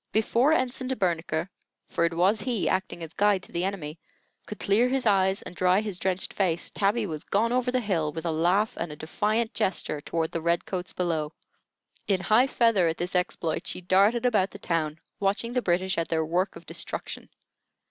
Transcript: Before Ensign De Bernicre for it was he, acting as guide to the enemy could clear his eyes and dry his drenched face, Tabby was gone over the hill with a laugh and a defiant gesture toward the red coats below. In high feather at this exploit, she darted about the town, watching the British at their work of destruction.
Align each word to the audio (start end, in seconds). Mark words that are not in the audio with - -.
Before 0.11 0.51
Ensign 0.51 0.87
De 0.87 0.95
Bernicre 0.95 1.47
for 1.87 2.05
it 2.05 2.15
was 2.17 2.41
he, 2.41 2.67
acting 2.67 3.03
as 3.03 3.13
guide 3.13 3.43
to 3.43 3.51
the 3.51 3.63
enemy 3.63 3.99
could 4.47 4.57
clear 4.57 4.89
his 4.89 5.05
eyes 5.05 5.43
and 5.43 5.53
dry 5.55 5.79
his 5.79 5.99
drenched 5.99 6.33
face, 6.33 6.71
Tabby 6.71 7.05
was 7.05 7.23
gone 7.23 7.51
over 7.51 7.69
the 7.71 7.79
hill 7.81 8.11
with 8.11 8.25
a 8.25 8.31
laugh 8.31 8.75
and 8.77 8.91
a 8.91 8.95
defiant 8.95 9.53
gesture 9.53 10.01
toward 10.01 10.31
the 10.31 10.41
red 10.41 10.65
coats 10.65 10.91
below. 10.91 11.33
In 12.07 12.19
high 12.21 12.47
feather 12.47 12.87
at 12.87 12.97
this 12.97 13.15
exploit, 13.15 13.67
she 13.67 13.79
darted 13.79 14.25
about 14.25 14.49
the 14.49 14.57
town, 14.57 14.99
watching 15.19 15.53
the 15.53 15.61
British 15.61 15.99
at 15.99 16.07
their 16.07 16.25
work 16.25 16.55
of 16.55 16.65
destruction. 16.65 17.29